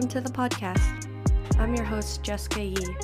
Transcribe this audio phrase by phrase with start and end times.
[0.00, 1.58] welcome to the podcast.
[1.58, 2.96] I'm your host, Jessica Yee.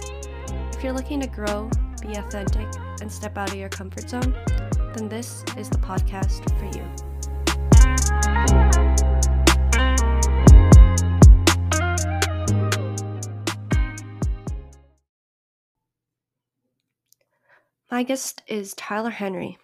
[0.72, 1.68] If you're looking to grow,
[2.00, 2.66] be authentic,
[3.02, 4.34] and step out of your comfort zone,
[4.94, 6.82] then this is the podcast for you.
[17.90, 19.58] My guest is Tylor Henry.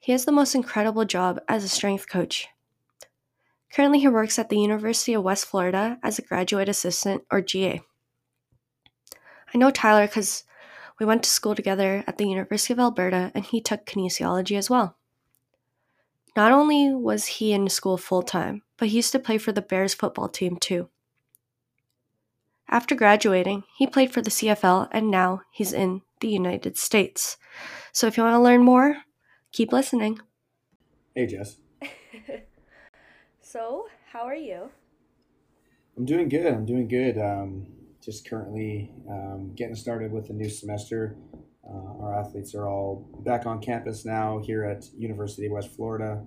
[0.00, 2.48] He has the most incredible job as a strength coach.
[3.74, 7.82] Currently, he works at the University of West Florida as a graduate assistant or GA.
[9.52, 10.44] I know Tylor because
[11.00, 14.70] we went to school together at the University of Alberta and he took kinesiology as
[14.70, 14.96] well.
[16.36, 19.62] Not only was he in school full time, but he used to play for the
[19.62, 20.88] Bears football team too.
[22.68, 27.36] After graduating, he played for the CFL and now he's in the United States.
[27.92, 28.98] So if you want to learn more,
[29.50, 30.20] keep listening.
[31.14, 31.56] Hey, Jess.
[33.54, 34.68] so, how are you?
[35.96, 36.52] I'm doing good.
[36.52, 37.16] I'm doing good.
[37.16, 37.68] Um,
[38.04, 41.16] just currently um, getting started with the new semester.
[41.64, 46.24] Uh, our athletes are all back on campus now here at University of West Florida.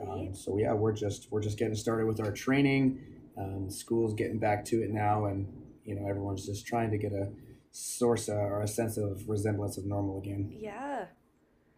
[0.00, 3.04] Um, so yeah, we're just we're just getting started with our training.
[3.36, 5.46] Um, school's getting back to it now, and
[5.84, 7.28] you know everyone's just trying to get a
[7.70, 10.50] source uh, or a sense of resemblance of normal again.
[10.58, 11.04] Yeah.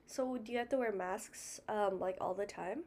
[0.07, 2.85] So, do you have to wear masks um, like all the time?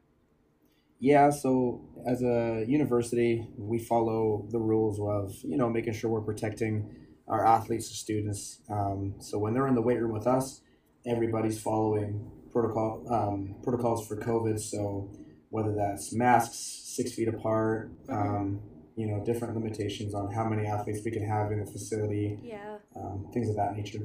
[1.00, 6.22] Yeah, so as a university, we follow the rules of you know making sure we're
[6.22, 6.90] protecting
[7.28, 8.62] our athletes and students.
[8.70, 10.62] Um, so when they're in the weight room with us,
[11.06, 14.60] everybody's following protocol um, protocols for COVID.
[14.60, 15.12] So
[15.50, 16.58] whether that's masks,
[16.96, 18.62] six feet apart, um,
[18.96, 22.78] you know, different limitations on how many athletes we can have in the facility, Yeah.
[22.96, 24.00] um, things of that nature.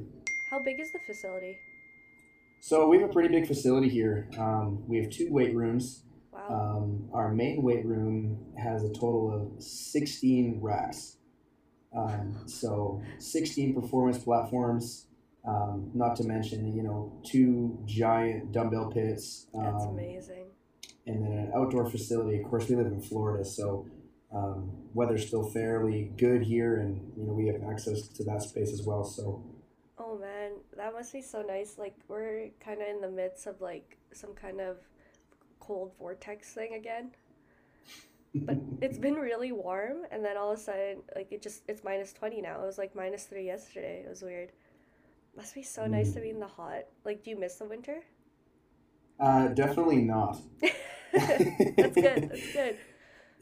[0.51, 1.57] How big is the facility?
[2.61, 4.29] So we have a pretty big facility here.
[4.39, 6.05] Um, we have two weight rooms.
[6.33, 6.49] Wow.
[6.49, 11.17] Um, our main weight room has a total of 16 racks.
[11.95, 15.07] Um, so 16 performance platforms,
[15.47, 19.47] um, not to mention, you know, two giant dumbbell pits.
[19.53, 20.47] That's um, amazing.
[21.07, 22.41] And then an outdoor facility.
[22.41, 23.87] Of course, we live in Florida, so
[24.35, 28.73] um, weather's still fairly good here, and, you know, we have access to that space
[28.73, 29.05] as well.
[29.05, 29.45] So,
[29.99, 31.77] Oh man, that must be so nice.
[31.77, 34.79] Like, we're kind of in the midst of like some kind of
[35.63, 37.13] cold vortex thing again.
[38.35, 41.85] But it's been really warm, and then all of a sudden, like, it just, it's
[41.85, 42.63] minus 20 now.
[42.63, 44.03] It was like minus 3 yesterday.
[44.07, 44.53] It was weird.
[45.37, 46.85] Must be so nice to be in the hot.
[47.05, 48.03] Like, do you miss the winter?
[49.21, 50.39] uh, definitely not.
[51.13, 52.31] That's good.
[52.31, 52.79] That's good.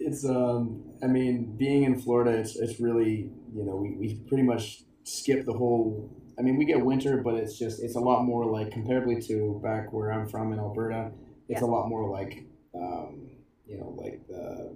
[0.01, 4.43] It's um I mean being in Florida it's it's really you know we, we pretty
[4.43, 8.25] much skip the whole I mean we get winter but it's just it's a lot
[8.25, 11.13] more like comparably to back where I'm from in Alberta
[11.51, 11.67] it's Yeah.
[11.69, 12.33] a lot more like
[12.75, 13.29] um
[13.67, 14.75] you know like the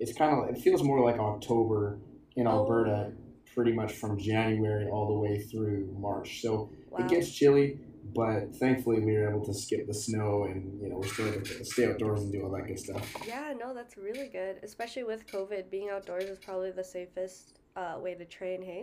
[0.00, 1.98] it's kind of it feels more like October
[2.36, 2.50] in Oh.
[2.56, 3.12] Alberta
[3.54, 6.98] pretty much from January all the way through March so Wow.
[7.00, 7.78] it gets chilly
[8.14, 11.44] but thankfully we were able to skip the snow and you know we're still able
[11.44, 14.54] to stay outdoors and do all that good stuff Yeah, no, that's really good.
[14.62, 18.82] Especially with COVID, being outdoors is probably the safest uh, way to train, hey?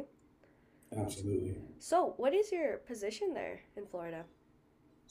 [0.98, 4.24] absolutely So, what is your position there in Florida?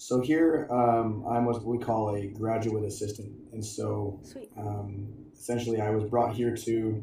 [0.01, 4.21] So here, um, I'm what we call a graduate assistant, and so
[4.57, 7.03] um, essentially, I was brought here to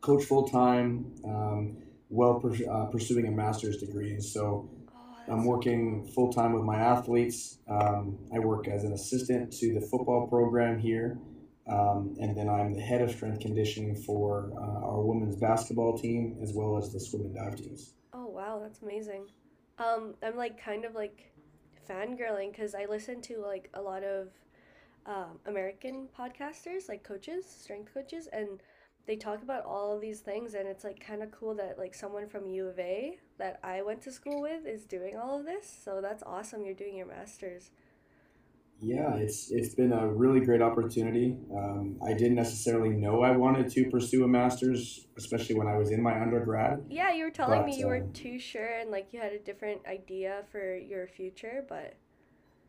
[0.00, 1.76] coach full time, um,
[2.08, 4.10] while pers- uh, pursuing a master's degree.
[4.10, 7.58] And so Oh, I'm working full time with my athletes.
[7.68, 11.20] Um, I work as an assistant to the football program here,
[11.68, 16.36] um, and then I'm the head of strength conditioning for uh, our women's basketball team
[16.42, 17.94] as well as the swim and dive teams.
[18.12, 19.26] Oh, wow, that's amazing.
[19.78, 21.31] Um, I'm like kind of like
[21.92, 24.28] fangirling because I listen to like a lot of
[25.06, 28.62] um, American podcasters, like coaches, strength coaches, and
[29.06, 31.94] they talk about all of these things, and it's like kind of cool that like
[31.94, 35.46] someone from U of A that I went to school with is doing all of
[35.46, 35.66] this.
[35.84, 36.64] So that's awesome.
[36.64, 37.70] You're doing your master's.
[38.80, 41.36] Yeah, it's it's been a really great opportunity.
[41.56, 45.90] Um, I didn't necessarily know I wanted to pursue a master's, especially when I was
[45.92, 46.84] in my undergrad.
[46.90, 49.32] Yeah, you were telling But, me you were um, too sure and like you had
[49.32, 51.94] a different idea for your future, but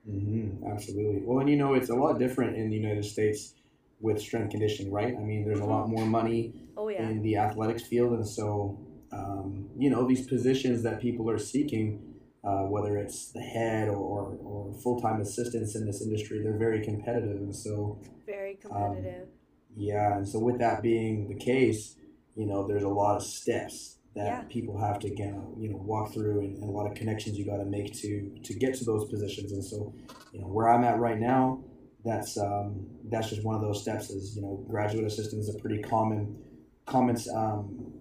[0.05, 1.21] hmm absolutely.
[1.25, 3.55] Well, and you know, it's a lot different in the United States
[3.99, 5.15] with strength conditioning, right?
[5.15, 7.09] I mean, there's a lot more money oh yeah.
[7.09, 8.77] in the athletics field, and so
[9.11, 12.12] um, you know these positions that people are seeking,
[12.43, 16.57] uh, whether it's the head or, or, or full time assistants in this industry, they're
[16.57, 17.99] very competitive, and so.
[18.25, 19.27] Very competitive.
[19.75, 21.95] Yeah, and so with that being the case,
[22.35, 24.41] you know, there's a lot of steps that Yeah.
[24.47, 27.45] people have to get, you know, walk through, and, and a lot of connections you
[27.45, 29.51] got to make to to get to those positions.
[29.51, 29.93] And so,
[30.31, 31.63] you know, where I'm at right now,
[32.05, 34.09] that's um, that's just one of those steps.
[34.11, 36.37] Is you know, graduate assistant is a pretty common
[36.85, 37.93] common um,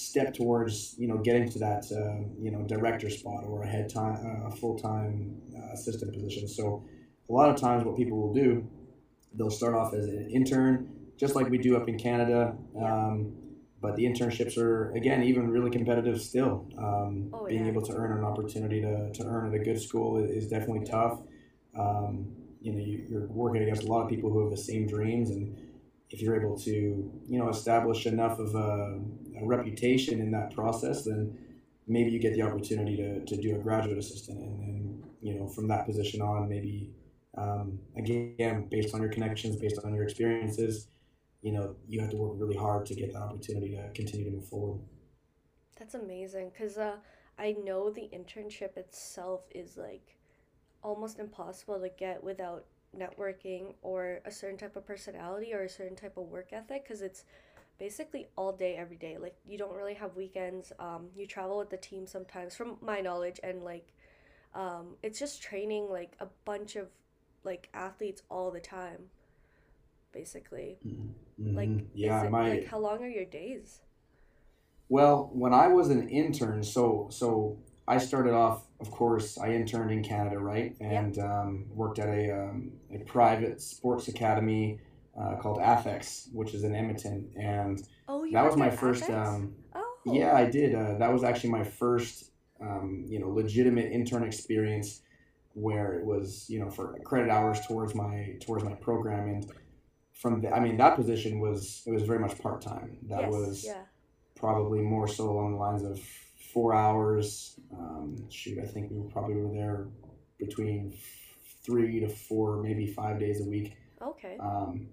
[0.00, 3.88] step towards you know getting to that uh, you know director spot or a head
[3.88, 6.48] time uh, a full time uh, assistant position.
[6.48, 6.84] So
[7.28, 8.66] a lot of times, what people will do,
[9.34, 12.56] they'll start off as an intern, just like we do up in Canada.
[12.80, 13.34] Um,
[13.82, 16.66] but the internships are again even really competitive still.
[16.76, 17.70] Um, Oh, being yeah.
[17.72, 20.84] able to earn an opportunity to, to earn at a good school is, is definitely
[20.84, 21.20] tough.
[21.78, 22.26] Um,
[22.60, 25.30] you know, you, you're working against a lot of people who have the same dreams,
[25.30, 25.56] and
[26.10, 26.70] if you're able to,
[27.26, 29.00] you know, establish enough of a,
[29.40, 31.36] a reputation in that process, then
[31.86, 35.46] maybe you get the opportunity to, to do a graduate assistant, and then you know,
[35.48, 36.90] from that position on, maybe
[37.36, 40.88] um, again based on your connections, based on your experiences,
[41.42, 44.30] you know, you have to work really hard to get the opportunity to continue to
[44.30, 44.80] move forward.
[45.78, 46.96] That's amazing because uh,
[47.38, 50.16] I know the internship itself is like
[50.82, 52.64] almost impossible to get without
[52.96, 57.02] networking or a certain type of personality or a certain type of work ethic because
[57.02, 57.24] it's
[57.80, 59.18] basically all day every day.
[59.18, 60.72] Like you don't really have weekends.
[60.78, 63.88] Um, you travel with the team sometimes from my knowledge and like
[64.54, 66.88] um, it's just training like a bunch of
[67.44, 69.10] like athletes all the time
[70.12, 70.78] basically.
[71.54, 71.86] Like Mhm.
[71.94, 73.80] yeah, it, my like how long are your days?
[74.88, 79.90] Well, when I was an intern, so so I started off, of course, I interned
[79.90, 84.80] in Canada, right, and um, worked at a um, a private sports academy
[85.18, 89.08] uh, called Athex, which is an Edmonton, and oh that was my first.
[89.10, 90.74] Um, oh yeah, I did.
[90.74, 92.30] Uh, that was actually my first,
[92.60, 95.02] um, you know, legitimate intern experience,
[95.54, 99.52] where it was, you know, for credit hours towards my towards my program, and
[100.12, 102.98] from the, I mean, that position was it was very much part time.
[103.08, 103.82] That yes, was yeah
[104.40, 106.00] probably more so along the lines of
[106.52, 107.60] four hours.
[107.72, 109.88] Um, shoot, I think we probably were there
[110.38, 110.94] between
[111.62, 113.76] three to four, maybe five days a week.
[114.02, 114.38] Okay.
[114.40, 114.88] Um,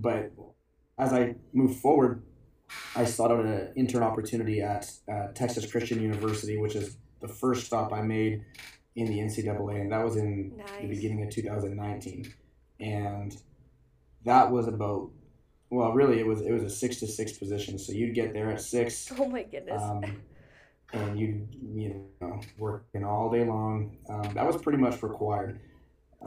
[0.00, 0.32] but
[0.98, 2.22] as I moved forward,
[2.94, 7.66] I sought out an intern opportunity at uh, Texas Christian University, which is the first
[7.66, 8.44] stop I made
[8.94, 12.32] in the NCAA, and that was in the beginning of 2019.
[12.80, 13.36] And
[14.24, 15.10] that was about
[15.70, 17.78] well, really, it was it was a six to six position.
[17.78, 19.82] So you'd get there at six, Oh my goodness.
[19.82, 20.02] um,
[20.94, 23.96] and you you know working all day long.
[24.08, 25.60] Um, that was pretty much required.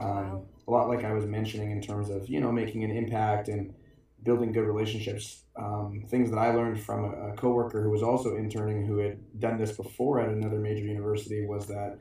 [0.00, 0.44] Um, Wow.
[0.66, 3.74] A lot like I was mentioning in terms of you know making an impact and
[4.22, 5.42] building good relationships.
[5.56, 9.18] Um, things that I learned from a, a coworker who was also interning who had
[9.40, 11.98] done this before at another major university was that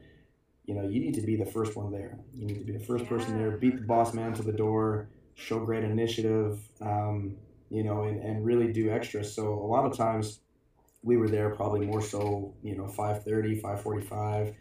[0.65, 2.19] you know you need to be the first one there.
[2.33, 3.57] You need to be the first person there.
[3.57, 5.09] Beat the boss man to the door.
[5.35, 6.59] Show great initiative.
[6.81, 7.37] Um,
[7.71, 9.23] you know, and, and really do extra.
[9.23, 10.41] So a lot of times
[11.03, 14.53] we were there probably more so, you know, 5.30, 5.45,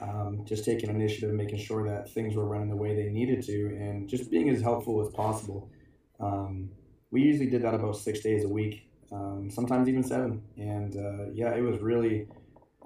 [0.00, 3.66] um, just taking initiative, making sure that things were running the way they needed to,
[3.66, 5.70] and just being as helpful as possible.
[6.18, 6.70] Um,
[7.10, 10.42] we usually did that about six days a week, um, sometimes even seven.
[10.56, 12.28] And uh, yeah, it was really,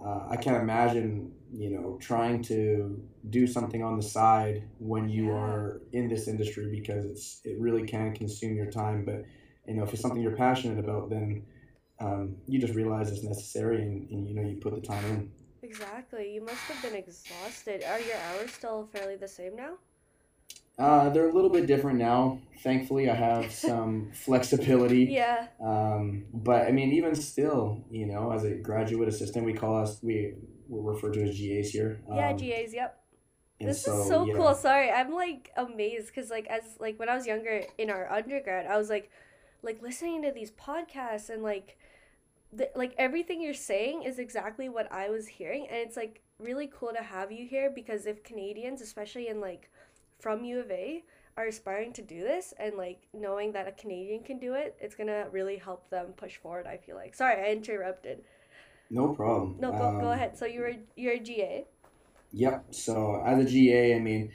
[0.04, 5.30] uh, I can't imagine, you know, trying to do something on the side when you
[5.30, 9.04] are in this industry because it's it really can consume your time.
[9.04, 9.24] But
[9.66, 11.44] you know, if it's something you're passionate about, then
[12.00, 15.30] um, you just realize it's necessary, and, and you know, you put the time in.
[15.64, 16.34] Exactly.
[16.34, 17.82] You must have been exhausted.
[17.84, 19.74] Are your hours still fairly the same now?
[20.78, 22.40] Uh, they're a little bit different now.
[22.62, 25.04] Thankfully, I have some flexibility.
[25.04, 25.46] Yeah.
[25.64, 30.02] Um, but I mean, even still, you know, as a graduate assistant, we call us
[30.02, 30.34] we
[30.68, 32.00] we're referred to as GAs here.
[32.12, 33.00] Yeah, Um, GAs, yep.
[33.60, 34.34] This is so yeah.
[34.34, 34.54] cool.
[34.54, 38.66] Sorry, I'm like amazed because like as like when I was younger in our undergrad,
[38.66, 39.10] I was like
[39.62, 41.78] like listening to these podcasts and like
[42.56, 46.70] the, like everything you're saying is exactly what I was hearing and it's like really
[46.72, 49.70] cool to have you here because if Canadians, especially in like
[50.18, 51.04] from U of A,
[51.36, 54.94] are aspiring to do this and like knowing that a Canadian can do it, it's
[54.94, 56.66] gonna really help them push forward.
[56.66, 57.14] I feel like.
[57.14, 58.22] Sorry, I interrupted.
[58.90, 59.60] No problem.
[59.60, 60.36] No, go go Um, ahead.
[60.38, 61.66] So you were you're a GA.
[62.32, 62.74] Yep.
[62.74, 64.32] So as a GA, I mean,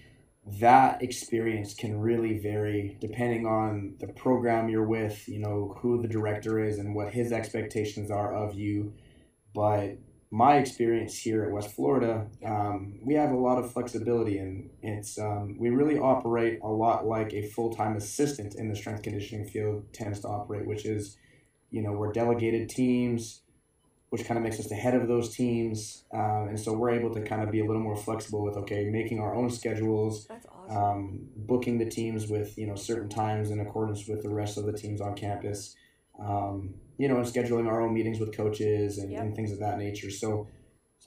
[0.57, 6.07] that experience can really vary depending on the program you're with, you know, who the
[6.07, 8.93] director is and what his expectations are of you.
[9.53, 9.97] But
[10.31, 15.17] my experience here at West Florida, um, we have a lot of flexibility and it's
[15.19, 19.91] um, we really operate a lot like a full-time assistant in the strength conditioning field
[19.93, 21.17] tends to operate, which is,
[21.71, 23.41] you know, we're delegated teams
[24.09, 26.03] which kind of makes us the head of those teams.
[26.13, 28.85] Um, and so we're able to kind of be a little more flexible with, okay,
[28.85, 30.77] making our own schedules, awesome.
[30.77, 34.65] um, booking the teams with, you know, certain times in accordance with the rest of
[34.65, 35.75] the teams on campus,
[36.19, 39.21] um, you know, and scheduling our own meetings with coaches and, Yep.
[39.21, 40.09] and things of that nature.
[40.09, 40.47] So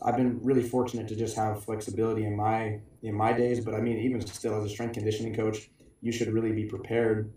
[0.04, 3.80] I've been really fortunate to just have flexibility in my in my days, but I
[3.80, 7.32] mean, even still as a strength conditioning coach, you should really be prepared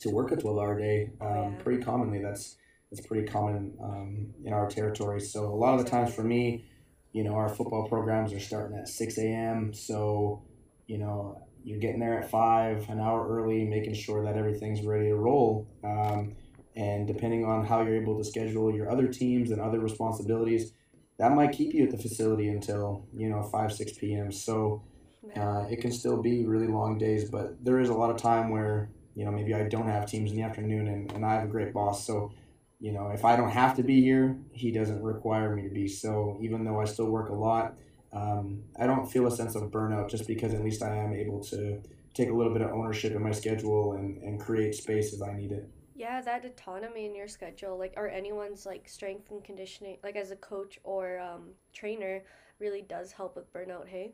[0.00, 1.10] to work a 12 hour day.
[1.20, 1.62] Um, Oh, yeah.
[1.62, 2.56] Pretty commonly, that's
[2.90, 5.20] that's pretty common um, in our territory.
[5.20, 6.64] So a lot of the times for me,
[7.12, 9.72] you know, our football programs are starting at 6 a.m.
[9.72, 10.42] So,
[10.86, 15.08] you know, you're getting there at 5, an hour early, making sure that everything's ready
[15.08, 15.68] to roll.
[15.84, 16.36] Um,
[16.76, 20.72] and depending on how you're able to schedule your other teams and other responsibilities,
[21.18, 24.32] that might keep you at the facility until, you know, 5, 6 p.m.
[24.32, 24.82] So
[25.36, 28.50] uh, it can still be really long days, but there is a lot of time
[28.50, 31.44] where, you know, maybe I don't have teams in the afternoon and, and I have
[31.44, 32.06] a great boss.
[32.06, 32.32] So,
[32.80, 35.86] you know, if I don't have to be here, he doesn't require me to be.
[35.86, 37.76] So even though I still work a lot,
[38.12, 41.40] um, I don't feel a sense of burnout just because at least I am able
[41.44, 41.80] to
[42.14, 45.34] take a little bit of ownership in my schedule and, and create space as I
[45.34, 45.68] need it.
[45.94, 50.30] Yeah, that autonomy in your schedule, like, or anyone's like strength and conditioning, like as
[50.30, 52.22] a coach or um, trainer,
[52.58, 53.86] really does help with burnout.
[53.86, 54.12] Hey.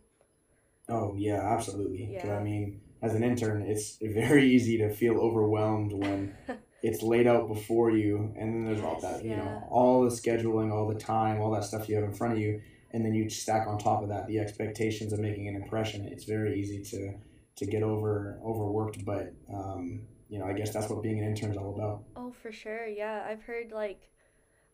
[0.88, 2.10] Oh yeah, absolutely.
[2.12, 2.36] Yeah.
[2.36, 6.36] I mean, as an intern, it's very easy to feel overwhelmed when
[6.82, 9.36] it's laid out before you, and then there's all Yes, that, you yeah.
[9.36, 12.38] know, all the scheduling, all the time, all that stuff you have in front of
[12.38, 16.06] you, and then you stack on top of that the expectations of making an impression.
[16.06, 17.14] It's very easy to
[17.56, 21.50] to get over overworked, but um, you know, I guess that's what being an intern
[21.50, 22.04] is all about.
[22.16, 22.86] Oh, for sure.
[22.86, 24.10] Yeah, I've heard like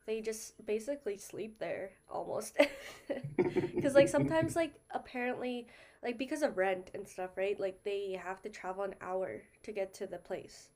[0.07, 2.57] they just basically sleep there almost.
[3.75, 5.67] Because like sometimes like apparently
[6.03, 7.59] like because of rent and stuff, right?
[7.59, 10.69] Like they have to travel an hour to get to the place.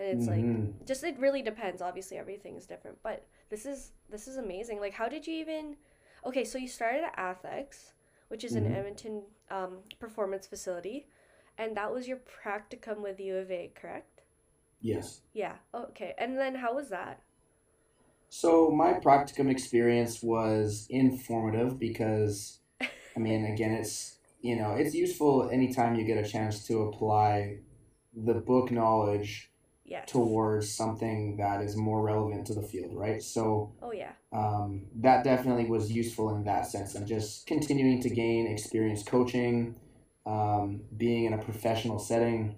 [0.00, 0.72] And it's Mhm.
[0.72, 1.82] like just it really depends.
[1.82, 4.80] Obviously everything is different, but this is this is amazing.
[4.80, 5.76] Like how did you even
[6.24, 7.92] Okay, so you started at Athex,
[8.28, 8.74] which is an Mhm.
[8.74, 11.06] Edmonton um, performance facility,
[11.58, 14.22] and that was your practicum with U of A, correct?
[14.80, 15.20] Yes.
[15.34, 15.56] Yeah.
[15.74, 16.14] Okay.
[16.18, 17.22] And then how was that?
[18.30, 22.60] So my practicum experience was informative because,
[23.16, 27.58] I mean, again, it's you know it's useful anytime you get a chance to apply
[28.14, 29.50] the book knowledge
[29.90, 30.08] Yes.
[30.08, 33.20] towards something that is more relevant to the field, right?
[33.22, 34.12] So Oh yeah.
[34.32, 39.74] um, that definitely was useful in that sense, and just continuing to gain experience coaching,
[40.26, 42.54] um, being in a professional setting.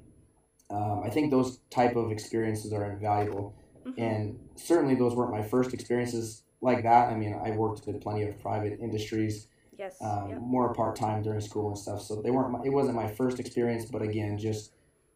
[0.71, 3.55] Um, I think those type of experiences are invaluable
[3.87, 3.95] Mhm.
[3.99, 7.11] and certainly those weren't my first experiences like that.
[7.11, 9.49] I mean, I worked with plenty of private industries,
[9.79, 9.97] Yes.
[10.01, 10.41] um, Yep.
[10.41, 12.01] more part time during school and stuff.
[12.03, 12.51] So they weren't.
[12.53, 14.73] My, it wasn't my first experience, but again, just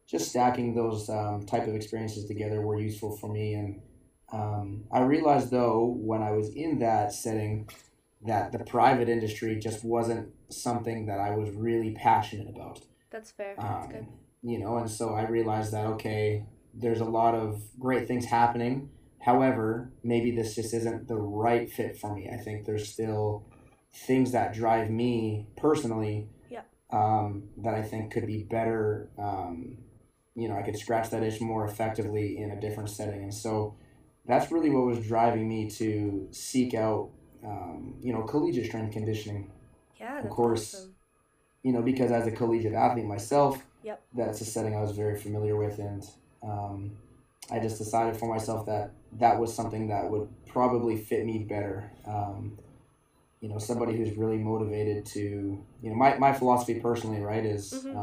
[0.06, 3.54] just stacking those um, type of experiences together were useful for me.
[3.54, 3.80] And
[4.32, 7.68] um, I realized though when I was in that setting
[8.22, 13.54] that the private industry just wasn't something that I was really passionate about That's fair.
[13.58, 14.00] That's good.
[14.00, 14.08] um,
[14.42, 16.44] you know and so i realized that okay
[16.75, 21.96] there's a lot of great things happening however maybe this just isn't the right fit
[21.98, 23.44] for me i think there's still
[24.06, 26.62] things that drive me personally Yeah.
[26.90, 29.78] um, that i think could be better um,
[30.36, 33.74] you know i could scratch that itch more effectively in a different setting and so
[34.26, 37.10] that's really what was driving me to seek out
[37.44, 39.50] um, you know collegiate strength conditioning
[39.98, 40.20] Yeah.
[40.22, 40.94] That's course, awesome.
[41.62, 44.02] you know, because as a collegiate athlete myself, Yep.
[44.14, 46.02] that's a setting I was very familiar with, and
[46.42, 46.96] um,
[47.50, 51.90] I just decided for myself that that was something that would probably fit me better.
[52.06, 52.58] Um,
[53.40, 55.20] you know, somebody who's really motivated to,
[55.82, 57.94] you know, my, my philosophy personally, right, is, Mhm.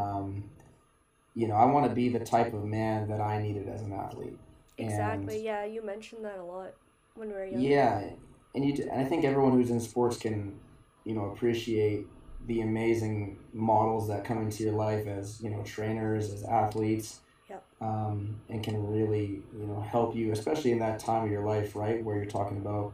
[1.35, 3.93] You know, I want to be the type of man that I needed as an
[3.93, 4.37] athlete.
[4.77, 5.35] Exactly.
[5.35, 5.65] And- Yeah.
[5.65, 6.73] You mentioned that a lot
[7.15, 7.61] when we were young.
[7.61, 8.09] yeah,
[8.55, 10.59] and you and I think everyone who's in sports can,
[11.05, 12.07] you know, appreciate
[12.47, 17.63] the amazing models that come into your life as you know trainers, as athletes, Yep.
[17.81, 21.75] um, and can really you know help you, especially in that time of your life,
[21.75, 22.93] right, where you're talking about,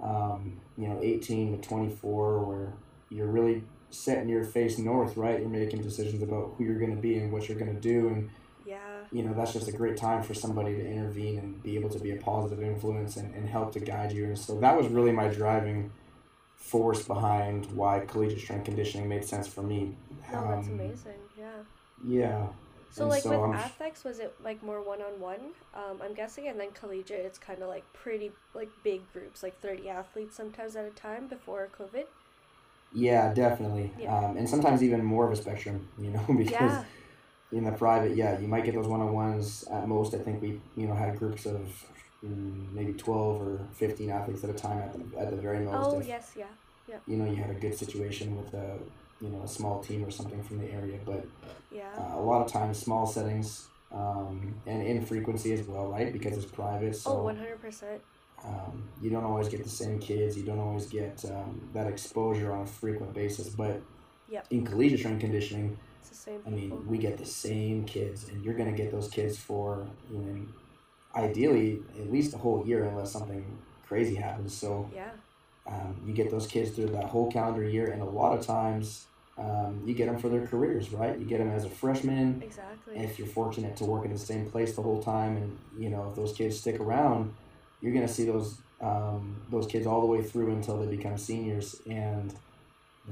[0.00, 2.72] um, you know, eighteen to twenty four, where
[3.10, 5.40] you're really setting your face north, right?
[5.40, 8.08] You're making decisions about who you're going to be and what you're going to do,
[8.08, 8.30] and
[8.66, 8.78] Yeah.
[9.10, 11.98] you know that's just a great time for somebody to intervene and be able to
[11.98, 15.10] be a positive influence and, and help to guide you and so that was really
[15.12, 15.90] my driving
[16.56, 19.96] force behind why collegiate strength conditioning made sense for me
[20.30, 21.20] that's Um, amazing.
[21.38, 21.62] Yeah.
[22.04, 22.46] yeah
[22.90, 25.40] So and like so with I'm- Athex, was it like more one on one?
[25.74, 29.58] Um, I'm guessing, and then collegiate, it's kind of like pretty like big groups, like
[29.60, 32.04] thirty athletes sometimes at a time before COVID.
[32.92, 34.16] Yeah definitely Yeah.
[34.16, 36.84] um, and sometimes even more of a spectrum you know because Yeah.
[37.52, 40.86] in the private yeah you might get those one-on-ones at most i think we you
[40.86, 41.60] know had groups of
[42.24, 45.92] mm, maybe 12 or 15 athletes at a time at the, at the very most
[45.94, 46.46] Oh if- yes, yeah.
[47.06, 48.78] you know you had a good situation with a
[49.20, 51.26] you know a small team or something from the area but
[51.70, 51.84] Yeah.
[51.98, 56.50] uh, a lot of times small settings um, and infrequency as well right because it's
[56.50, 58.00] private oh, one hundred percent.
[58.44, 62.52] Um, you don't always get the same kids you don't always get um, that exposure
[62.52, 63.80] on a frequent basis but
[64.30, 64.46] Yep.
[64.50, 66.40] in collegiate strength conditioning It's the same.
[66.46, 66.84] I mean, people.
[66.86, 70.46] we get the same kids, and you're going to get those kids for you know,
[71.16, 73.44] ideally at least a whole year, unless something
[73.86, 74.54] crazy happens.
[74.54, 75.10] So yeah.
[75.66, 79.06] um, you get those kids through that whole calendar year, and a lot of times
[79.38, 81.18] um, you get them for their careers, right?
[81.18, 82.42] You get them as a freshman.
[82.42, 82.96] Exactly.
[82.98, 86.06] If you're fortunate to work in the same place the whole time, and you know
[86.10, 87.32] if those kids stick around,
[87.80, 91.80] you're gonna see those um, those kids all the way through until they become seniors,
[91.88, 92.34] and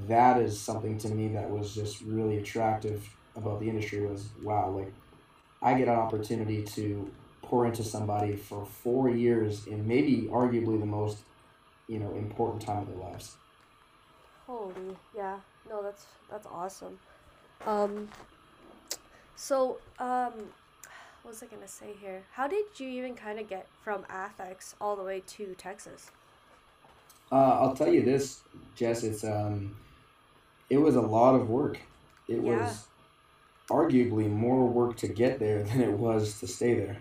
[0.06, 4.04] that is something to me that was just really attractive about the industry.
[4.06, 4.92] Was wow, like
[5.62, 7.10] I get an opportunity to
[7.42, 11.18] pour into somebody for four years in maybe arguably the most
[11.88, 13.36] you know important time of their lives.
[14.46, 15.38] Holy, yeah.
[15.68, 16.98] No, that's that's awesome.
[17.66, 18.08] Um
[19.34, 20.32] so um
[21.26, 22.22] what was I gonna say here?
[22.34, 26.12] How did you even kind of get from Athex all the way to Texas?
[27.32, 28.42] Uh, I'll tell you this,
[28.76, 29.02] Jess.
[29.02, 29.74] It's um,
[30.70, 31.80] it was a lot of work.
[32.28, 32.60] It Yeah.
[32.60, 32.86] was
[33.68, 36.98] arguably more work to get there than it was to stay there.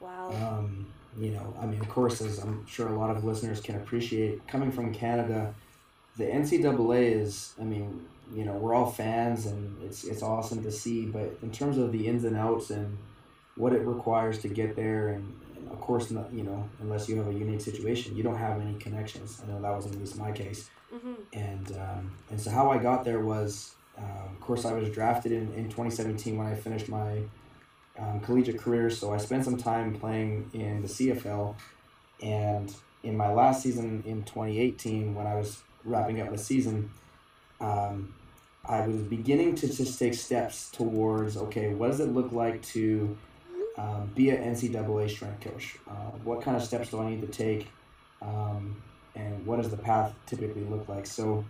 [0.00, 0.30] Wow.
[0.32, 3.76] Um, you know, I mean, of course, as I'm sure a lot of listeners can
[3.76, 5.54] appreciate, coming from Canada,
[6.16, 10.72] the NCAA is, I mean, you know, we're all fans and it's it's awesome to
[10.72, 12.98] see, but in terms of the ins and outs and
[13.60, 17.16] what it requires to get there, and, and of course, not, you know, unless you
[17.16, 19.42] have a unique situation, you don't have any connections.
[19.44, 21.14] I know that was at least my case, mm-hmm.
[21.34, 25.32] and um, and so how I got there was, uh, of course, I was drafted
[25.32, 27.22] in in 2017 when I finished my
[27.98, 28.88] um, collegiate career.
[28.88, 31.54] So I spent some time playing in the CFL,
[32.22, 36.90] and in my last season in 2018, when I was wrapping up the season,
[37.60, 38.14] um,
[38.64, 43.16] I was beginning to just take steps towards okay, what does it look like to
[43.80, 45.76] um, be an NCAA strength coach?
[45.88, 47.68] Uh, what kind of steps do I need to take?
[48.20, 48.82] Um,
[49.14, 51.06] and what does the path typically look like?
[51.06, 51.44] So,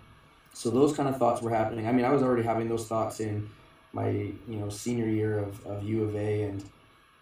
[0.53, 1.89] so those kind of thoughts were happening.
[1.89, 3.51] I mean, I was already having those thoughts in
[3.93, 6.65] my you know senior year of, of U of A and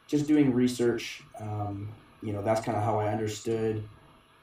[0.06, 1.22] just doing research.
[1.40, 1.88] Um,
[2.22, 3.84] you know, that's kind of how I understood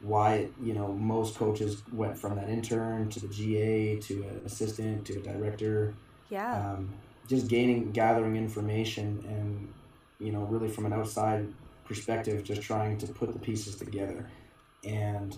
[0.02, 5.06] why you know most coaches went from that intern to the GA to an assistant
[5.06, 5.94] to a director.
[6.30, 6.72] Yeah.
[6.72, 6.90] Um,
[7.28, 9.68] just gaining, gathering information, and
[10.20, 11.54] you know, really from an outside
[11.86, 14.30] perspective, just trying to put the pieces together.
[14.84, 15.38] And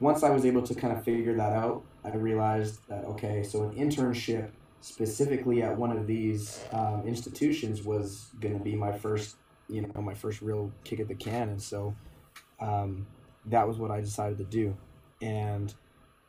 [0.00, 3.64] once I was able to kind of figure that out, I realized that okay, so
[3.64, 9.36] an internship specifically at one of these um, institutions was going to be my first,
[9.68, 11.94] you know, my first real kick at the can, and so
[12.60, 13.06] um,
[13.46, 14.76] that was what I decided to do.
[15.22, 15.74] And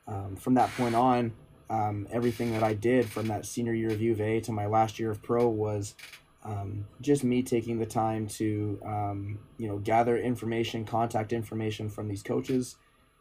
[0.08, 1.34] um, from that point on,
[1.70, 4.68] um, everything that I did from that senior year of U of A to my
[4.68, 5.96] last year of pro was
[6.48, 12.08] um, just me taking the time to um, you know gather information, contact information from
[12.08, 12.78] these coaches,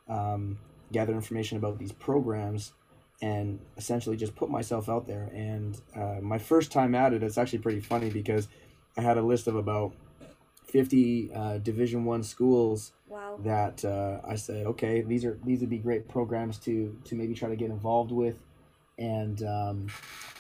[0.09, 0.59] um,
[0.93, 2.73] gather information about these programs,
[3.21, 5.29] and essentially just put myself out there.
[5.35, 8.47] And uh, my first time at it, it's actually pretty funny because
[8.97, 9.95] I had a list of about
[10.65, 13.41] fifty uh, Division One schools wow.
[13.43, 17.35] that uh, I said, okay, these are these would be great programs to to maybe
[17.35, 18.37] try to get involved with.
[18.99, 19.87] And um,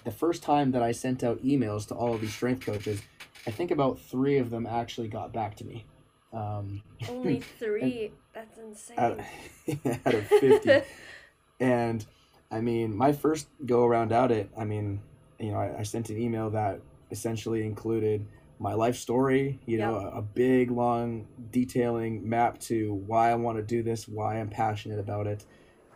[0.05, 3.03] the first time that I sent out emails to all of these strength coaches,
[3.47, 5.85] I think about three of them actually got back to me.
[6.33, 8.12] Um, Only three.
[8.35, 8.99] That's insane.
[8.99, 9.21] out,
[10.07, 10.83] out of fifty,
[11.61, 12.05] and
[12.51, 15.01] I mean, my first go around at it, I mean,
[15.38, 18.27] you know, I, I sent an email that essentially included
[18.59, 23.59] my life story, you know, a, a big, long, detailing map to why I want
[23.59, 25.45] to do this, why I'm passionate about it,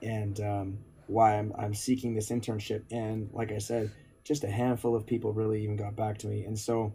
[0.03, 0.79] and um,
[1.11, 2.83] why I'm, I'm seeking this internship.
[2.90, 3.90] And like I said,
[4.25, 6.44] just a handful of people really even got back to me.
[6.44, 6.92] And so,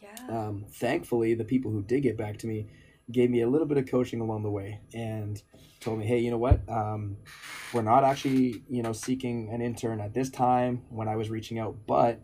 [0.00, 0.16] yeah.
[0.28, 2.68] um, thankfully, the people who did get back to me
[3.10, 5.42] gave me a little bit of coaching along the way and
[5.80, 6.60] told me, hey, you know what?
[6.68, 7.16] Um,
[7.72, 11.58] we're not actually, you know, seeking an intern at this time when I was reaching
[11.58, 12.20] out, but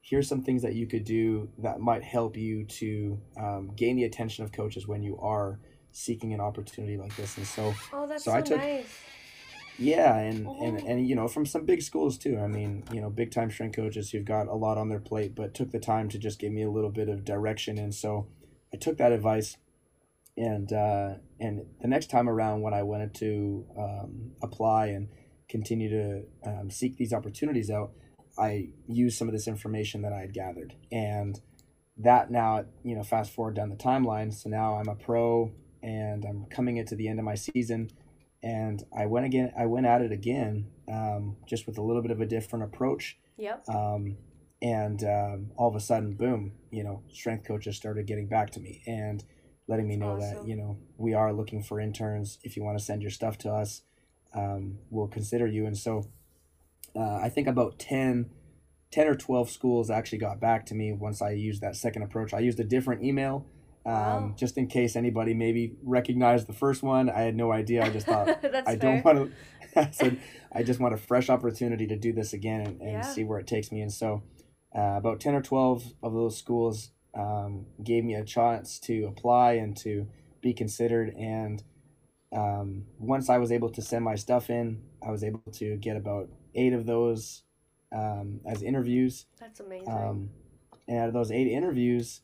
[0.00, 4.04] here's some things that you could do that might help you to um, gain the
[4.04, 5.58] attention of coaches when you are
[5.92, 7.36] seeking an opportunity like this.
[7.38, 8.98] And so, oh, that's so so, I took- nice.
[9.78, 10.86] Yeah, and, and Oh.
[10.86, 12.38] and you know from some big schools too.
[12.38, 15.34] I mean, you know, big time strength coaches who've got a lot on their plate,
[15.34, 17.78] but took the time to just give me a little bit of direction.
[17.78, 18.28] And so,
[18.72, 19.56] I took that advice,
[20.36, 25.08] and uh, and the next time around when I wanted to um, apply and
[25.48, 27.92] continue to um, seek these opportunities out,
[28.38, 31.40] I used some of this information that I had gathered, and
[31.98, 34.32] that now you know fast forward down the timeline.
[34.32, 37.90] So now I'm a pro, and I'm coming into the end of my season
[38.44, 39.52] and I went again.
[39.58, 43.16] I went at it again, um, just with a little bit of a different approach.
[43.38, 43.64] Yep.
[43.68, 44.18] Um,
[44.60, 46.52] and um, all of a sudden, boom!
[46.70, 49.24] You know, strength coaches started getting back to me and
[49.66, 52.38] letting me know that you know we are looking for interns.
[52.42, 53.82] If you want to send your stuff to us,
[54.34, 55.64] um, we'll consider you.
[55.64, 56.10] And so,
[56.94, 58.30] uh, I think about 10,
[58.92, 62.34] 10 or 12 schools actually got back to me once I used that second approach.
[62.34, 63.46] I used a different email
[63.86, 64.34] um, wow.
[64.36, 67.10] just in case anybody maybe recognized the first one.
[67.10, 67.84] I had no idea.
[67.84, 68.28] I just thought
[68.66, 69.32] I don't want to.
[69.80, 70.20] I said
[70.52, 73.00] I just want a fresh opportunity to do this again and, and yeah.
[73.02, 73.80] see where it takes me.
[73.80, 74.22] And so,
[74.76, 79.52] uh, about ten or twelve of those schools um, gave me a chance to apply
[79.52, 80.08] and to
[80.40, 81.14] be considered.
[81.16, 81.62] And
[82.34, 85.96] um, once I was able to send my stuff in, I was able to get
[85.96, 87.42] about eight of those
[87.94, 89.26] um, as interviews.
[89.38, 89.92] That's amazing.
[89.92, 90.30] Um,
[90.88, 92.20] and out of those eight interviews,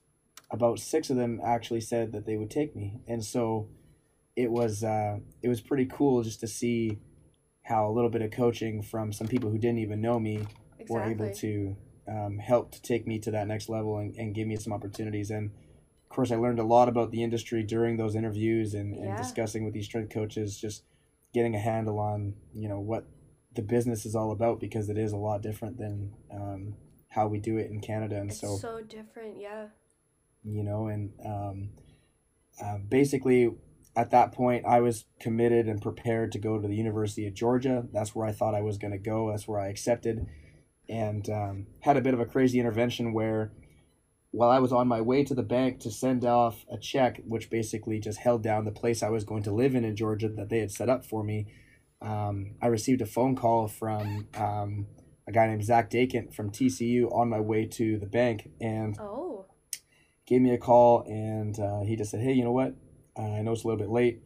[0.50, 3.68] about six of them actually said that they would take me, and so
[4.36, 6.98] it was uh, it was pretty cool just to see
[7.64, 10.46] how a little bit of coaching from some people who didn't even know me
[10.78, 10.96] exactly.
[10.96, 11.76] were able to
[12.08, 15.30] um, help to take me to that next level and, and give me some opportunities.
[15.30, 19.10] And of course, I learned a lot about the industry during those interviews and, yeah.
[19.10, 20.82] and discussing with these strength coaches, just
[21.32, 23.06] getting a handle on you know what
[23.54, 26.74] the business is all about because it is a lot different than um,
[27.08, 28.16] how we do it in Canada.
[28.16, 29.66] And it's so so different, yeah
[30.44, 31.70] you know, and um,
[32.62, 33.50] uh, basically
[33.96, 37.85] at that point I was committed and prepared to go to the University of Georgia.
[37.92, 39.31] That's where I thought I was going to go.
[39.31, 40.26] That's where I accepted,
[40.88, 43.53] and um, had a bit of a crazy intervention where.
[44.33, 47.50] While I was on my way to the bank to send off a check, which
[47.50, 50.48] basically just held down the place I was going to live in in Georgia that
[50.48, 51.48] they had set up for me,
[52.00, 54.87] um, I received a phone call from um,
[55.26, 59.30] a guy named Zach Dakin from TCU on my way to the bank, and oh
[60.31, 62.75] gave me a call and uh, he just said, Hey, you know what?
[63.19, 64.23] Uh, I know it's a little bit late,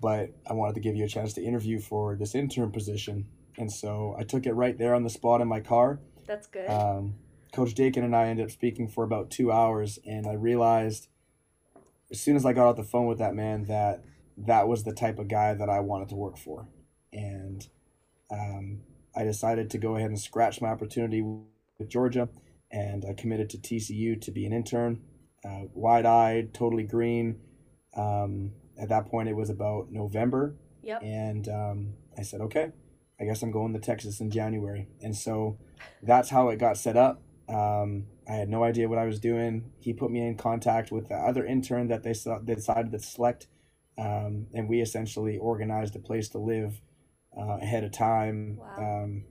[0.00, 3.26] but I wanted to give you a chance to interview for this intern position.
[3.58, 5.98] And so I took it right there on the spot in my car.
[6.26, 6.70] That's good.
[6.70, 7.16] Um,
[7.52, 11.08] Coach Dakin and I ended up speaking for about two hours, and I realized
[12.12, 14.04] as soon as I got off the phone with that man that
[14.36, 16.68] that was the type of guy that I wanted to work for.
[17.12, 17.66] And
[18.30, 18.82] um,
[19.16, 22.28] I decided to go ahead and scratch my opportunity with Georgia,
[22.70, 25.00] and I committed to TCU to be an intern
[25.44, 27.40] uh, wide eyed, totally green.
[27.96, 30.56] Um, at that point, it was about November.
[30.82, 31.02] Yep.
[31.02, 32.72] And um, I said, okay,
[33.20, 34.88] I guess I'm going to Texas in January.
[35.02, 35.58] And so
[36.02, 37.22] that's how it got set up.
[37.48, 39.72] Um, I had no idea what I was doing.
[39.78, 43.48] He put me in contact with the other intern that they, they decided to select.
[43.98, 46.80] Um, and we essentially organized a place to live
[47.36, 48.58] uh, ahead of time.
[48.58, 49.02] Wow.
[49.04, 49.24] Um,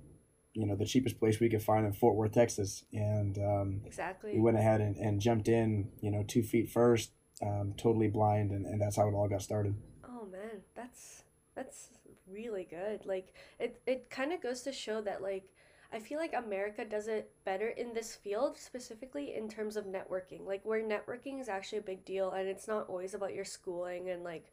[0.59, 4.33] you know the cheapest place we could find in Fort Worth, Texas, and um, exactly
[4.33, 8.51] we went ahead and, and jumped in, you know, two feet first, um, totally blind,
[8.51, 9.75] and, and that's how it all got started.
[10.03, 11.23] Oh man, that's
[11.55, 11.91] that's
[12.29, 13.05] really good.
[13.05, 15.45] Like it it kind of goes to show that like
[15.93, 20.45] I feel like America does it better in this field, specifically in terms of networking.
[20.45, 24.09] Like where networking is actually a big deal, and it's not always about your schooling
[24.09, 24.51] and like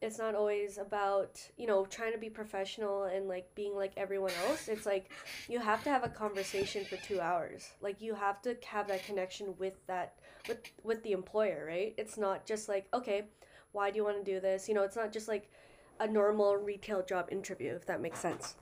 [0.00, 4.32] it's not always about you know trying to be professional and like being like everyone
[4.46, 4.68] else.
[4.68, 5.10] It's like
[5.48, 7.70] you have to have a conversation for two hours.
[7.80, 10.14] Like you have to have that connection with that
[10.46, 11.94] with with the employer right?
[11.98, 13.28] It's not just like okay
[13.72, 14.68] why do you want to do this?
[14.68, 15.50] You know it's not just like
[16.00, 18.54] a normal retail job interview if that makes sense.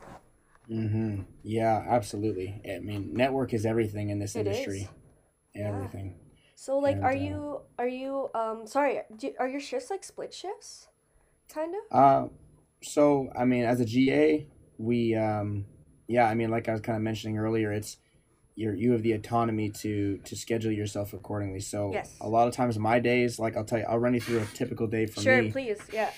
[0.71, 1.23] Mm-hmm.
[1.43, 2.63] Yeah absolutely.
[2.67, 4.89] I mean network is everything in this it industry.
[5.55, 5.63] is.
[5.63, 6.07] everything.
[6.07, 6.23] Yeah.
[6.55, 10.03] so like and, are uh, you are you um sorry do, are your shifts like
[10.03, 10.89] split shifts
[11.53, 11.97] kind of?
[11.97, 12.29] Uh,
[12.83, 14.47] so I mean, as a GA,
[14.79, 15.67] we um,
[16.09, 17.99] yeah, I mean, like I was kind of mentioning earlier, it's
[18.55, 21.61] you you have the autonomy to to schedule yourself accordingly.
[21.61, 22.17] So yes.
[22.21, 24.47] a lot of times my days, like I'll tell you, I'll run you through a
[24.47, 25.51] typical day for sure, me.
[25.51, 26.11] Sure, please, yeah.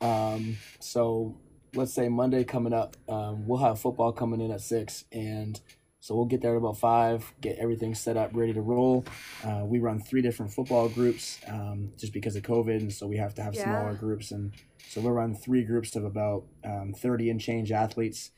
[0.00, 1.36] Um, so
[1.74, 5.60] let's say Monday coming up, um, we'll have football coming in at six, and
[6.02, 9.04] so we'll get there at about five, get everything set up, ready to roll.
[9.44, 13.18] Uh, we run three different football groups um, just because of COVID, and so we
[13.18, 13.62] have to have yeah.
[13.62, 14.32] smaller groups.
[14.32, 14.52] And
[14.88, 18.32] so we'll run three groups of about um, 30 and change athletes.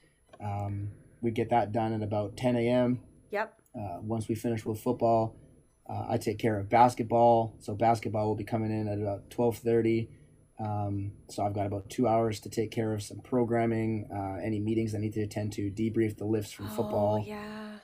[0.45, 0.91] Um,
[1.23, 3.01] we get that done at about 10 a.m.
[3.31, 3.59] Yep.
[3.75, 5.35] Uh, once we finish with football,
[5.89, 7.55] uh, I take care of basketball.
[7.61, 10.09] So basketball will be coming in at about 12:30.
[10.59, 14.61] Um, so I've got about two hours to take care of some programming, uh, any
[14.61, 17.79] meetings I need to attend to, debrief the lifts from oh, football, yeah,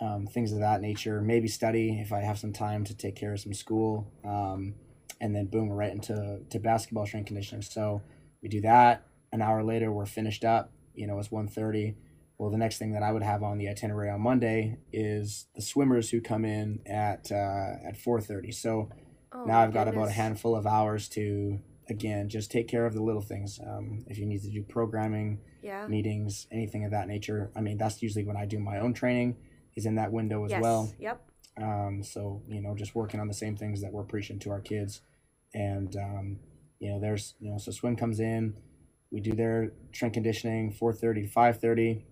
[0.00, 1.20] um, things of that nature.
[1.20, 4.74] Maybe study if I have some time to take care of some school, um,
[5.20, 7.62] and then boom, we're right into to basketball strength conditioning.
[7.62, 8.02] So
[8.42, 9.06] we do that.
[9.32, 10.72] An hour later, we're finished up.
[10.94, 11.94] You know, it's 1.30.
[12.38, 15.60] Well, the next thing that I would have on the itinerary on Monday is the
[15.60, 18.50] swimmers who come in at uh, at four thirty.
[18.50, 18.88] So
[19.30, 20.04] oh, now I've got goodness.
[20.04, 21.60] about a handful of hours to
[21.90, 23.58] again, just take care of the little things.
[23.64, 25.86] Um, if you need to do programming, yeah.
[25.86, 27.50] meetings, anything of that nature.
[27.56, 29.36] I mean, that's usually when I do my own training,
[29.76, 30.62] is in that window as yes.
[30.62, 30.92] well.
[30.98, 31.22] Yep.
[31.60, 34.60] Um, so you know, just working on the same things that we're preaching to our
[34.60, 35.02] kids,
[35.52, 36.38] and um,
[36.78, 38.54] you know, there's you know, so swim comes in,
[39.10, 42.06] we do their strength conditioning, four thirty to five thirty.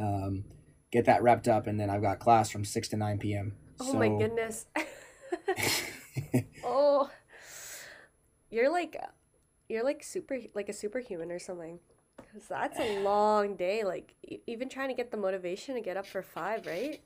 [0.00, 0.44] Um,
[0.92, 3.54] get that wrapped up, and then I've got class from six to nine p.m.
[3.80, 4.66] Oh my goodness.
[6.64, 7.10] oh,
[8.50, 8.96] you're like,
[9.68, 11.78] you're like super, like a superhuman or something.
[12.32, 13.82] Cause that's a long day.
[13.84, 17.00] Like e- even trying to get the motivation to get up for five, right?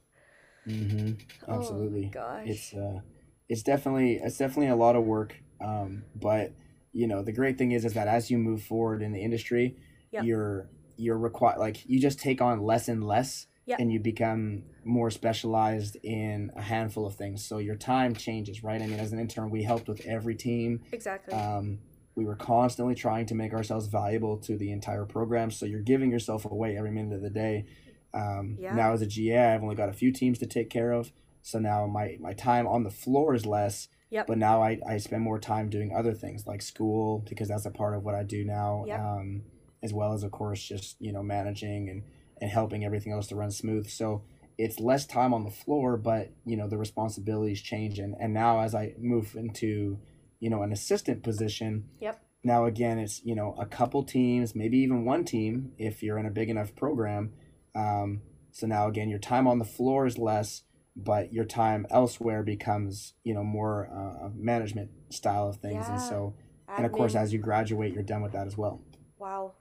[0.66, 1.12] Mm-hmm.
[1.48, 2.06] Oh Absolutely.
[2.06, 2.46] gosh.
[2.46, 3.00] It's uh,
[3.48, 5.36] it's definitely it's definitely a lot of work.
[5.60, 6.52] Um, but
[6.92, 9.76] you know the great thing is is that as you move forward in the industry,
[10.12, 10.24] Yep.
[10.24, 13.78] you're you're required like you just take on less and less, Yep.
[13.80, 17.44] and you become more specialized in a handful of things.
[17.44, 18.80] So your time changes, right?
[18.82, 20.82] I mean, as an intern, we helped with every team.
[20.92, 21.32] exactly.
[21.34, 21.78] Um,
[22.14, 25.50] we were constantly trying to make ourselves valuable to the entire program.
[25.50, 27.64] So you're giving yourself away every minute of the day.
[28.12, 28.74] Um, Yeah.
[28.74, 31.12] Now as a GA, I've only got a few teams to take care of.
[31.42, 33.88] So now my, my time on the floor is less.
[34.10, 34.26] Yep.
[34.28, 37.70] But now I, I spend more time doing other things like school because that's a
[37.70, 38.84] part of what I do now.
[38.86, 39.00] Yep.
[39.00, 39.42] Um,
[39.82, 42.02] as well as of course just you know managing and,
[42.44, 43.88] and helping everything else to run smooth.
[43.88, 44.22] So
[44.58, 47.98] it's less time on the floor, but you know the responsibilities change.
[47.98, 49.98] And, and now as I move into
[50.40, 52.22] you know an assistant position, Yep.
[52.44, 56.26] now again it's you know a couple teams maybe even one team if you're in
[56.26, 57.32] a big enough program
[57.74, 58.20] um,
[58.52, 63.14] so now again your time on the floor is less but your time elsewhere becomes
[63.24, 66.08] you know more uh, management style of things and Yeah.
[66.10, 66.34] so
[66.76, 68.82] and of course as you graduate you're done with that as well
[69.18, 69.52] Wow.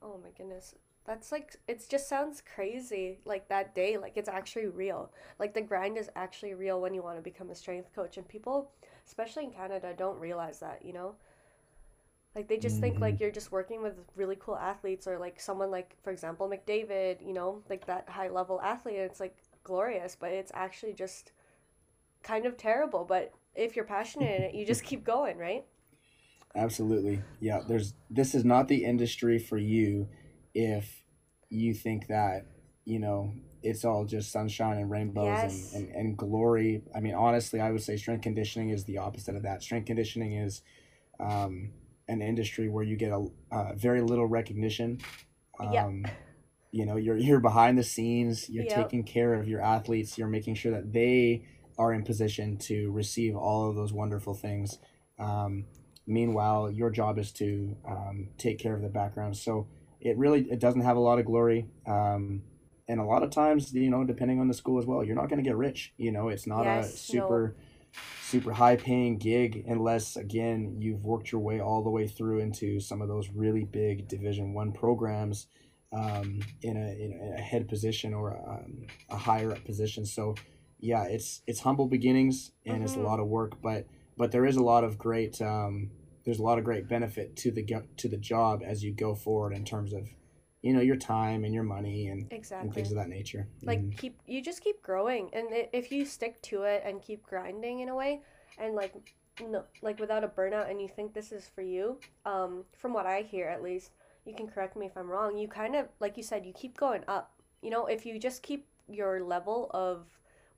[0.00, 0.74] Oh my goodness.
[1.10, 5.10] That's like it just sounds crazy like that day like it's actually real.
[5.40, 8.28] Like the grind is actually real when you want to become a strength coach and
[8.28, 8.70] people
[9.08, 11.16] especially in Canada don't realize that, you know?
[12.36, 13.00] Like they just think Mhm.
[13.00, 17.26] like you're just working with really cool athletes or like someone like for example McDavid,
[17.26, 21.32] you know, like that high level athlete it's like glorious, but it's actually just
[22.22, 25.64] kind of terrible, but if you're passionate in it, you just keep going, right?
[26.54, 27.22] Absolutely.
[27.40, 30.08] Yeah, there's this is not the industry for you
[30.54, 31.02] if
[31.48, 32.46] you think that,
[32.84, 33.32] you know,
[33.62, 35.74] it's all just sunshine and rainbows Yes.
[35.74, 36.82] and, and, and glory.
[36.94, 39.62] I mean, honestly, I would say strength conditioning is the opposite of that.
[39.62, 40.62] Strength conditioning is
[41.18, 41.72] um,
[42.08, 45.00] an industry where you get a uh, very little recognition.
[45.58, 46.04] Um,
[46.72, 48.48] you know, you're you're behind the scenes.
[48.48, 48.74] You're Yep.
[48.74, 50.16] taking care of your athletes.
[50.16, 51.44] You're making sure that they
[51.78, 54.78] are in position to receive all of those wonderful things.
[55.18, 55.66] Um,
[56.06, 59.36] meanwhile, your job is to um, take care of the background.
[59.36, 59.66] So
[60.00, 61.66] it really it doesn't have a lot of glory.
[61.86, 62.42] Um,
[62.88, 65.28] and a lot of times, you know, depending on the school as well, you're not
[65.28, 65.92] going to get rich.
[65.96, 67.20] You know, it's not a Yes, no.
[67.20, 67.54] super
[68.22, 72.78] super high paying gig unless again you've worked your way all the way through into
[72.78, 75.48] some of those really big division one programs
[75.92, 80.36] um, in, a, in a head position or um, a higher up position so
[80.78, 83.04] yeah it's it's humble beginnings and it's a Mhm.
[83.04, 83.86] lot of work but
[84.16, 85.90] but there is a lot of great um,
[86.24, 87.64] there's a lot of great benefit to the
[87.96, 90.08] to the job as you go forward in terms of
[90.62, 93.48] you know your time and your money and, and things of that nature.
[93.62, 93.96] Like Mhm.
[93.96, 95.30] keep you just keep growing.
[95.32, 98.22] And if you stick to it and keep grinding in a way
[98.58, 98.94] and like
[99.40, 103.06] no like without a burnout and you think this is for you um from what
[103.06, 103.92] i hear at least
[104.26, 106.76] you can correct me if i'm wrong you kind of like you said you keep
[106.76, 107.32] going up.
[107.62, 110.06] You know if you just keep your level of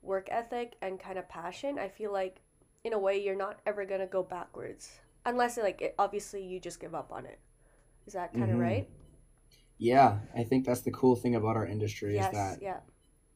[0.01, 2.41] work ethic and kind of passion i feel like
[2.83, 6.59] in a way you're not ever going to go backwards unless like it, obviously you
[6.59, 7.39] just give up on it.
[8.05, 8.61] Is that kind of Mhm.
[8.61, 8.89] right?
[9.77, 12.79] Yeah i think that's the cool thing about our industry yes is that yeah.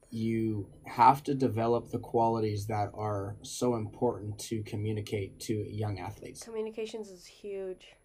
[0.10, 6.44] you have to develop the qualities that are so important to communicate to young athletes.
[6.44, 7.96] Communications is huge.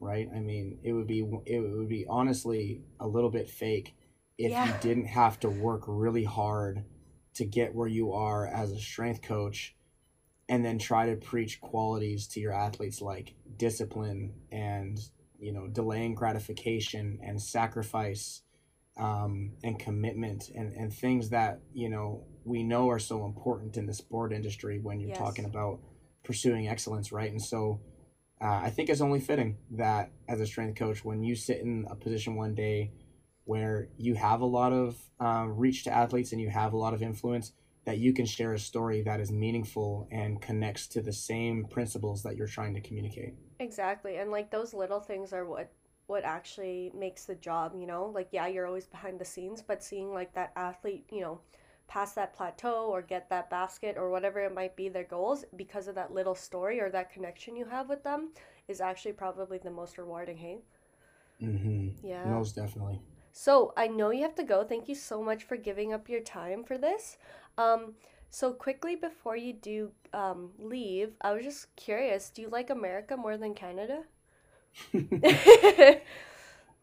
[0.00, 0.28] Right?
[0.34, 3.94] I mean it would be it would be honestly a little bit fake
[4.38, 6.84] if you didn't have to work really hard
[7.34, 9.76] to get where you are as a strength coach
[10.48, 14.98] and then try to preach qualities to your athletes like discipline and
[15.38, 18.42] you know delaying gratification and sacrifice
[18.96, 23.86] um, and commitment and, and things that you know we know are so important in
[23.86, 25.18] the sport industry when you're Yes.
[25.18, 25.78] talking about
[26.24, 27.80] pursuing excellence right and so
[28.40, 31.86] uh, i think it's only fitting that as a strength coach when you sit in
[31.90, 32.90] a position one day
[33.44, 36.92] where you have a lot of um, reach to athletes and you have a lot
[36.92, 37.52] of influence
[37.88, 42.22] that you can share a story that is meaningful and connects to the same principles
[42.22, 44.18] that you're trying to communicate Exactly.
[44.18, 45.72] And like those little things are what
[46.06, 48.12] what actually makes the job, you know?
[48.14, 51.40] Like yeah, you're always behind the scenes, but seeing like that athlete, you know,
[51.86, 55.88] pass that plateau or get that basket or whatever it might be their goals because
[55.88, 58.30] of that little story or that connection you have with them
[58.68, 60.58] is actually probably the most rewarding, hey?
[61.42, 61.88] mm-hmm.
[62.06, 62.24] Yeah.
[62.24, 63.00] most definitely
[63.32, 64.64] So I know you have to go.
[64.64, 67.16] Thank you so much for giving up your time for this.
[67.58, 67.94] Um,
[68.30, 73.16] so quickly before you do um, leave, I was just curious, do you like America
[73.16, 74.04] more than Canada?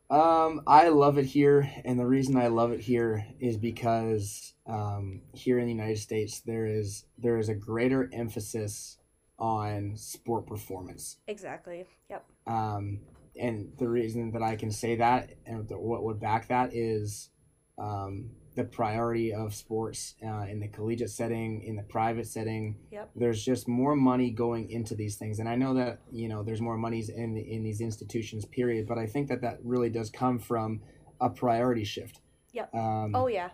[0.09, 5.21] Um, I love it here, and the reason I love it here is because um,
[5.33, 8.97] here in the United States there is there is a greater emphasis
[9.39, 11.17] on sport performance.
[11.27, 11.85] Exactly.
[12.09, 12.23] Yep.
[12.45, 12.99] Um,
[13.39, 17.31] and the reason that I can say that and what would back that is
[17.79, 22.78] um, the priority of sports uh, in the collegiate setting, in the private setting.
[22.91, 23.12] Yep.
[23.15, 26.62] There's just more money going into these things, and I know that you know there's
[26.62, 28.46] more monies in in these institutions.
[28.46, 28.88] Period.
[28.88, 30.82] But I think that that really does come from
[31.22, 32.22] a priority shift.
[32.54, 32.74] Yep.
[32.74, 33.50] Um, Oh yeah.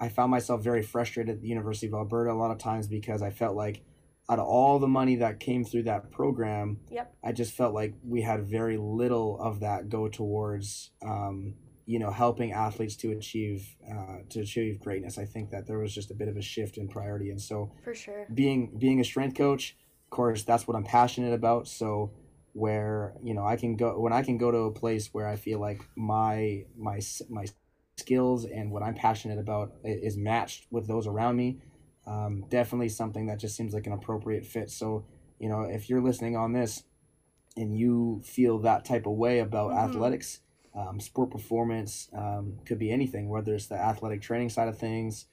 [0.00, 3.22] I found myself very frustrated at the University of Alberta a lot of times because
[3.22, 3.82] I felt like
[4.28, 7.14] out of all the money that came through that program, Yep.
[7.22, 11.54] I just felt like we had very little of that go towards, um,
[11.86, 15.18] you know, helping athletes to achieve uh, to achieve greatness.
[15.18, 17.72] I think that there was just a bit of a shift in priority, and so
[17.84, 18.26] For sure.
[18.32, 21.68] being being a strength coach, of course, that's what I'm passionate about.
[21.68, 22.12] So
[22.54, 25.36] where you know I can go when I can go to a place where I
[25.36, 27.46] feel like my my my
[27.98, 31.58] skills and what I'm passionate about is matched with those around me.
[32.06, 34.70] Um, definitely something that just seems like an appropriate fit.
[34.70, 35.04] So
[35.38, 36.84] you know if you're listening on this
[37.56, 39.78] and you feel that type of way about Mhm.
[39.84, 40.40] athletics,
[40.74, 45.26] um, sport performance, um, could be anything, whether it's the athletic training side of things,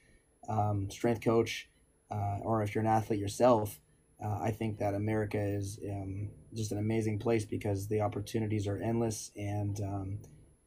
[0.48, 1.68] um, strength coach,
[2.10, 3.80] uh, or if you're an athlete yourself,
[4.22, 8.76] uh, I think that America is um, just an amazing place because the opportunities are
[8.78, 10.18] endless, and um,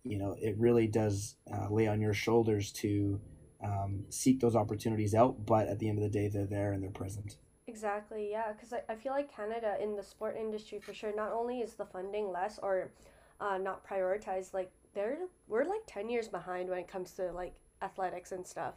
[0.04, 3.22] you know it really does uh, lay on your shoulders to
[3.64, 5.46] um, seek those opportunities out.
[5.46, 7.38] But at the end of the day, they're there and they're present.
[7.68, 11.32] Exactly, yeah, because I, I feel like Canada in the sport industry for sure, not
[11.32, 12.92] only is the funding less or
[13.40, 15.18] uh, not prioritized, like they're
[15.48, 18.76] we're like 10 years behind when it comes to like athletics and stuff.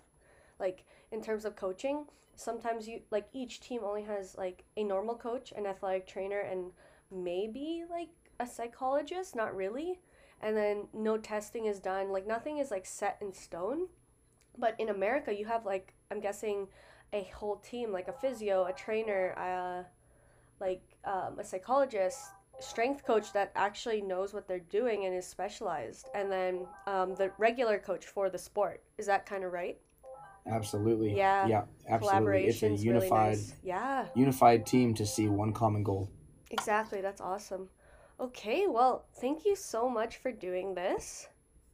[0.59, 5.15] Like in terms of coaching, sometimes you like each team only has like a normal
[5.15, 6.73] coach, an athletic trainer, and
[7.11, 8.09] maybe like
[8.41, 10.01] a psychologist, not really.
[10.41, 13.89] And then no testing is done, like nothing is like set in stone.
[14.59, 16.69] But in America, you have like I'm guessing
[17.13, 19.85] a whole team, like a physio, a trainer, uh,
[20.61, 22.21] like um, a psychologist,
[22.61, 27.31] strength coach that actually knows what they're doing and is specialized, and then um, the
[27.39, 28.83] regular coach for the sport.
[28.99, 29.79] Is that kind of right?
[30.47, 31.17] Absolutely.
[31.17, 31.47] Yeah.
[31.47, 31.63] Yeah.
[31.89, 32.47] Absolutely.
[32.47, 33.55] It's a unified really nice.
[33.63, 36.11] Yeah, unified team to see one common goal.
[36.51, 37.01] exactly.
[37.01, 37.69] That's awesome.
[38.19, 41.29] Okay, well, thank you so much for doing this.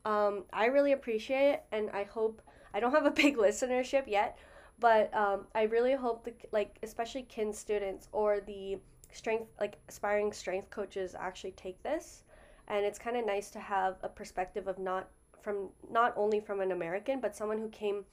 [0.04, 2.42] Um, I really appreciate it, and I hope
[2.74, 4.38] I don't have a big listenership yet,
[4.80, 8.78] but um, I really hope the like especially kin students or the
[9.12, 12.24] strength like aspiring strength coaches actually take this,
[12.68, 15.08] and it's kind of nice to have a perspective of not
[15.42, 18.04] from not only from an American but someone who came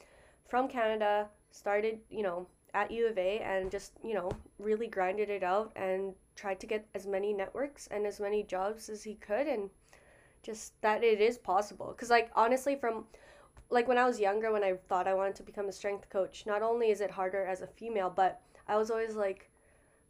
[0.47, 5.29] from Canada, started you know at U of A, and just you know really grinded
[5.29, 9.15] it out and tried to get as many networks and as many jobs as he
[9.15, 9.69] could and
[10.41, 11.87] just that it is possible.
[11.87, 13.05] Because like honestly from
[13.69, 16.45] like when i was younger when i thought i wanted to become a strength coach
[16.45, 19.48] not only is it harder as a female but i was always like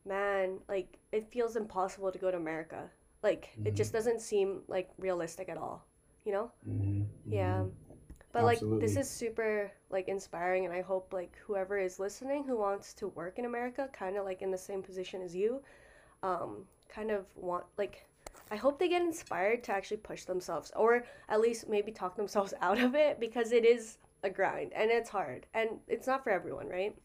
[0.06, 2.90] man like it feels impossible to go to america.
[3.22, 5.86] Like it just doesn't seem like realistic at all
[6.26, 6.52] you know?
[6.70, 7.04] Mm-hmm.
[7.32, 7.64] yeah.
[8.32, 12.56] But like this is super like inspiring and i hope like whoever is listening who
[12.58, 15.62] wants to work in america kind of like in the same position as you
[16.22, 16.58] um
[16.88, 18.06] kind of want like
[18.52, 22.54] i hope they get inspired to actually push themselves or at least maybe talk themselves
[22.62, 26.30] out of it because it is a grind and it's hard and it's not for
[26.30, 26.96] everyone right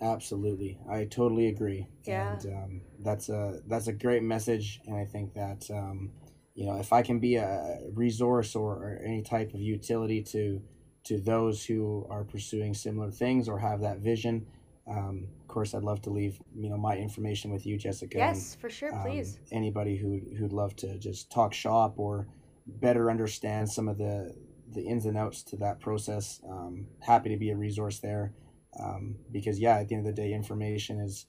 [0.00, 1.88] Absolutely, I totally agree.
[2.04, 2.32] Yeah.
[2.32, 6.12] and um, that's a that's a great message, and I think that um,
[6.54, 10.62] you know if I can be a resource or, or any type of utility to
[11.04, 14.46] to those who are pursuing similar things or have that vision,
[14.88, 18.18] um, of course, I'd love to leave you know my information with you, Jessica.
[18.20, 22.28] and, yes for sure um, please anybody who who'd love to just talk shop or
[22.66, 24.34] better understand some of the
[24.74, 26.40] the ins and outs to that process.
[26.48, 28.32] Um, happy to be a resource there,
[28.78, 31.26] um, because yeah, at the end of the day, information is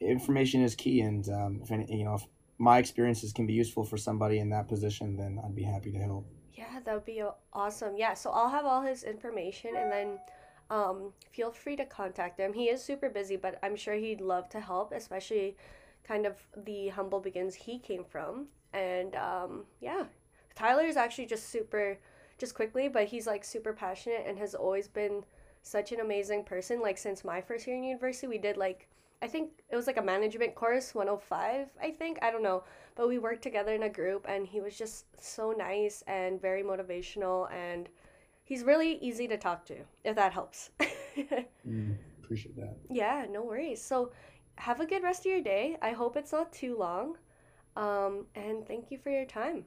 [0.00, 2.24] information is key, and um, if any, you know if
[2.58, 5.98] my experiences can be useful for somebody in that position, then I'd be happy to
[5.98, 6.26] help.
[6.54, 7.96] Yeah, that would be awesome.
[7.96, 10.18] Yeah, so I'll have all his information and then
[10.70, 12.52] um, feel free to contact him.
[12.52, 15.56] He is super busy, but I'm sure he'd love to help, especially
[16.02, 18.48] kind of the humble begins he came from.
[18.72, 20.04] And um, yeah,
[20.56, 21.98] Tylor is actually just super,
[22.38, 25.22] just quickly, but he's like super passionate and has always been
[25.68, 26.80] such an amazing person.
[26.80, 28.88] Like since my first year in university, we did like,
[29.22, 32.18] I think it was like a management course, 105, I think.
[32.22, 32.62] I don't know
[32.96, 36.64] but we worked together in a group and he was just so nice and very
[36.64, 37.88] motivational and
[38.44, 40.70] he's really easy to talk to if that helps
[41.68, 42.76] Mm, appreciate that.
[42.90, 44.10] yeah no worries so
[44.56, 47.16] have a good rest of your day i hope it's not too long
[47.76, 49.64] um, and thank you for your time